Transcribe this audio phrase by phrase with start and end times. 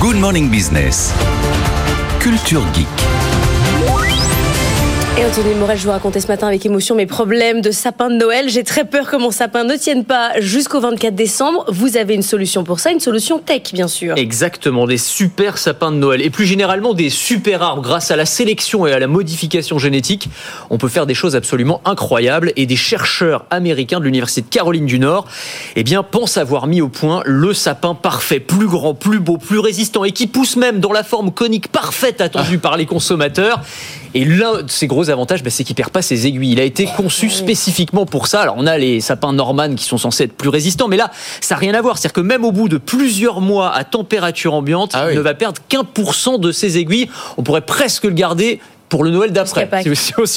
[0.00, 1.12] Good Morning Business.
[2.20, 3.19] Culture Geek.
[5.18, 8.14] Et Anthony Morel, je vous racontais ce matin avec émotion mes problèmes de sapin de
[8.14, 8.48] Noël.
[8.48, 11.64] J'ai très peur que mon sapin ne tienne pas jusqu'au 24 décembre.
[11.68, 14.16] Vous avez une solution pour ça, une solution tech, bien sûr.
[14.16, 16.22] Exactement, des super sapins de Noël.
[16.22, 17.82] Et plus généralement, des super arbres.
[17.82, 20.28] Grâce à la sélection et à la modification génétique,
[20.70, 22.52] on peut faire des choses absolument incroyables.
[22.56, 25.26] Et des chercheurs américains de l'Université de Caroline du Nord,
[25.76, 28.40] eh bien, pensent avoir mis au point le sapin parfait.
[28.40, 32.20] Plus grand, plus beau, plus résistant et qui pousse même dans la forme conique parfaite
[32.20, 33.60] attendue par les consommateurs.
[34.12, 36.52] Et l'un de ses gros avantages, bah, c'est qu'il perd pas ses aiguilles.
[36.52, 38.42] Il a été conçu spécifiquement pour ça.
[38.42, 41.54] Alors on a les sapins Norman qui sont censés être plus résistants, mais là, ça
[41.54, 41.96] n'a rien à voir.
[41.96, 45.12] C'est-à-dire que même au bout de plusieurs mois à température ambiante, Ah oui.
[45.12, 47.08] il ne va perdre qu'un pour cent de ses aiguilles.
[47.38, 49.66] On pourrait presque le garder pour le Noël d'après.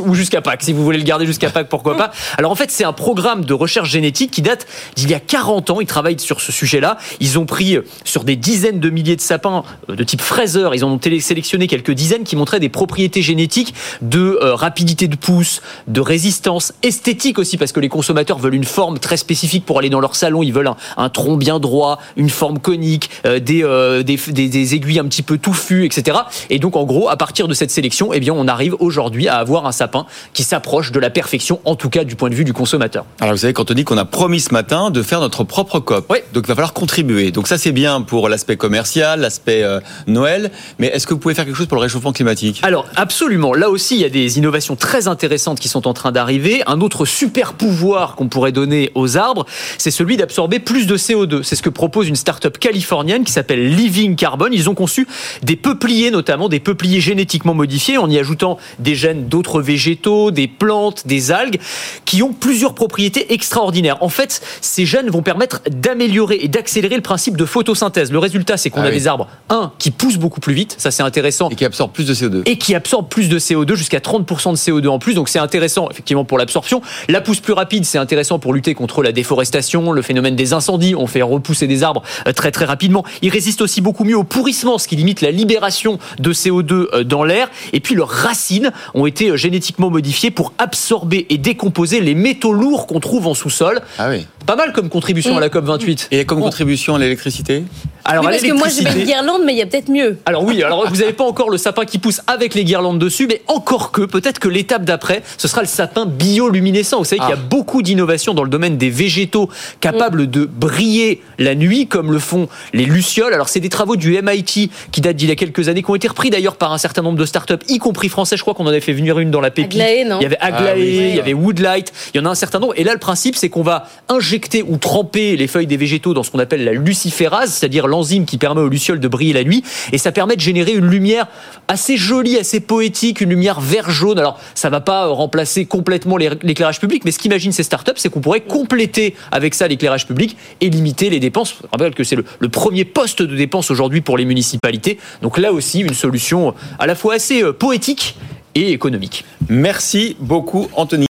[0.00, 0.62] Ou jusqu'à Pâques.
[0.62, 2.10] Si vous voulez le garder jusqu'à Pâques, pourquoi pas.
[2.36, 5.70] Alors en fait, c'est un programme de recherche génétique qui date d'il y a 40
[5.70, 5.80] ans.
[5.80, 6.98] Ils travaillent sur ce sujet-là.
[7.20, 10.74] Ils ont pris euh, sur des dizaines de milliers de sapins euh, de type fraiseur.
[10.74, 15.16] Ils en ont sélectionné quelques dizaines qui montraient des propriétés génétiques de euh, rapidité de
[15.16, 19.78] pousse, de résistance, esthétique aussi, parce que les consommateurs veulent une forme très spécifique pour
[19.78, 20.42] aller dans leur salon.
[20.42, 24.48] Ils veulent un, un tronc bien droit, une forme conique, euh, des, euh, des, des-
[24.48, 26.18] des aiguilles un petit peu touffues, etc.
[26.50, 29.36] Et donc, en gros, à partir de cette sélection, eh bien, on arrive aujourd'hui à
[29.36, 32.44] avoir un sapin qui s'approche de la perfection, en tout cas du point de vue
[32.44, 33.04] du consommateur.
[33.20, 35.80] Alors vous savez quand on dit qu'on a promis ce matin de faire notre propre
[35.80, 36.18] COP, Oui.
[36.32, 37.30] donc il va falloir contribuer.
[37.30, 41.34] Donc ça c'est bien pour l'aspect commercial, l'aspect euh, Noël, mais est-ce que vous pouvez
[41.34, 42.60] faire quelque chose pour le réchauffement climatique?
[42.62, 46.12] Alors absolument, là aussi il y a des innovations très intéressantes qui sont en train
[46.12, 46.62] d'arriver.
[46.66, 49.46] Un autre super pouvoir qu'on pourrait donner aux arbres,
[49.78, 51.42] c'est celui d'absorber plus de CO2.
[51.42, 54.48] C'est ce que propose une start-up californienne qui s'appelle Living Carbon.
[54.52, 55.06] Ils ont conçu
[55.42, 60.46] des peupliers notamment, des peupliers génétiquement modifiés en y ajoutant des gènes d'autres végétaux, des
[60.46, 61.58] plantes, des algues
[62.04, 63.98] qui ont plusieurs propriétés extraordinaires.
[64.02, 68.12] En fait, ces gènes vont permettre d'améliorer et d'accélérer le principe de photosynthèse.
[68.12, 68.94] Le résultat, c'est qu'on Ah a oui.
[68.94, 72.06] des arbres, un, qui poussent beaucoup plus vite, ça c'est intéressant, et qui absorbe plus
[72.06, 75.14] de CO2 et qui absorbe plus de CO2, jusqu'à 30% de CO2 en plus.
[75.14, 76.82] Donc c'est intéressant effectivement pour l'absorption.
[77.08, 80.94] La pousse plus rapide, c'est intéressant pour lutter contre la déforestation, le phénomène des incendies.
[80.94, 83.04] On fait repousser des arbres euh, très très rapidement.
[83.22, 87.04] Il résiste aussi beaucoup mieux au pourrissement, ce qui limite la libération de CO2 euh,
[87.04, 87.50] dans l'air.
[87.72, 92.52] Et puis leurs racines ont été euh, génétiquement modifiées pour absorber et décomposer les métaux
[92.52, 93.80] lourds qu'on trouve en sous-sol.
[93.98, 94.26] Ah oui.
[94.46, 96.08] Pas mal comme contribution à la COP 28.
[96.10, 97.64] Et comme contribution à l'électricité?
[98.04, 100.18] Alors Oui, parce que moi j'ai l'électricité- mes guirlandes, mais il y a peut-être mieux.
[100.26, 103.26] alors oui, alors vous n'avez pas encore le sapin qui pousse avec les guirlandes dessus,
[103.28, 106.98] mais encore que, peut-être que l'étape d'après, ce sera le sapin bioluminescent.
[106.98, 107.46] Vous savez qu'il y a Ah.
[107.48, 109.50] beaucoup d'innovations dans le domaine des végétaux
[109.80, 113.34] capables de briller la nuit, comme le font les lucioles.
[113.34, 115.94] Alors c'est des travaux du MIT qui datent d'il y a quelques années, qui ont
[115.94, 118.36] été repris d'ailleurs par un certain nombre de startups, y compris français.
[118.36, 119.72] Je crois qu'on en avait fait venir une dans la pépite.
[119.80, 122.26] Aglaé, non Il y avait Aglaé, Ah oui, il y avait Woodlight, il y en
[122.26, 122.74] a un certain nombre.
[122.76, 126.22] Et là, le principe, c'est qu'on va injecter ou tremper les feuilles des végétaux dans
[126.22, 129.62] ce qu'on appelle la luciférase, c'est-à-dire l'enzyme qui permet aux lucioles de briller la nuit.
[129.92, 131.26] Et ça permet de générer une lumière
[131.68, 134.18] assez jolie, assez poétique, une lumière vert-jaune.
[134.18, 138.08] Alors, ça va pas remplacer complètement l'é- l'éclairage public, mais ce qu'imaginent ces startups, c'est
[138.08, 141.56] qu'on pourrait compléter avec ça l'éclairage public et limiter les dépenses.
[141.62, 144.98] Je rappelle que c'est le, le premier poste de dépense aujourd'hui pour les municipalités.
[145.22, 148.16] Donc là aussi, une solution à la fois assez euh, poétique
[148.54, 149.24] et économique.
[149.48, 151.09] Merci beaucoup Anthony.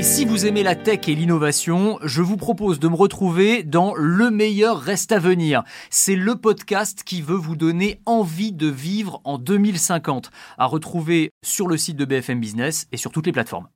[0.00, 3.92] Et si vous aimez la tech et l'innovation, je vous propose de me retrouver dans
[3.94, 5.62] Le meilleur reste à venir.
[5.90, 11.68] C'est le podcast qui veut vous donner envie de vivre en 2050, à retrouver sur
[11.68, 13.68] le site de BFM Business et sur toutes les plateformes.